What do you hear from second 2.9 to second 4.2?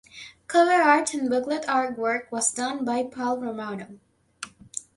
Paul Romano.